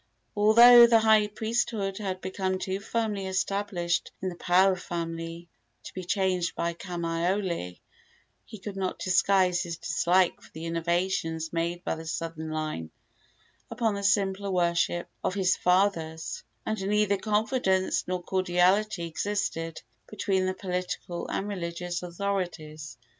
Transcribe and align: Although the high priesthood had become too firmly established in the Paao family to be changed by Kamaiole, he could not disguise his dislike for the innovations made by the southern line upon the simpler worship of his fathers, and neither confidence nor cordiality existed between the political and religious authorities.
Although 0.35 0.87
the 0.87 1.01
high 1.01 1.27
priesthood 1.27 1.99
had 1.99 2.21
become 2.21 2.57
too 2.57 2.79
firmly 2.79 3.27
established 3.27 4.09
in 4.19 4.29
the 4.29 4.35
Paao 4.35 4.75
family 4.75 5.47
to 5.83 5.93
be 5.93 6.03
changed 6.03 6.55
by 6.55 6.73
Kamaiole, 6.73 7.79
he 8.43 8.57
could 8.57 8.75
not 8.75 8.97
disguise 8.97 9.61
his 9.61 9.77
dislike 9.77 10.41
for 10.41 10.49
the 10.53 10.65
innovations 10.65 11.53
made 11.53 11.83
by 11.83 11.93
the 11.93 12.07
southern 12.07 12.49
line 12.49 12.89
upon 13.69 13.93
the 13.93 14.01
simpler 14.01 14.49
worship 14.49 15.07
of 15.23 15.35
his 15.35 15.55
fathers, 15.55 16.41
and 16.65 16.81
neither 16.81 17.17
confidence 17.17 18.03
nor 18.07 18.23
cordiality 18.23 19.05
existed 19.05 19.83
between 20.07 20.47
the 20.47 20.55
political 20.55 21.27
and 21.27 21.47
religious 21.47 22.01
authorities. 22.01 22.97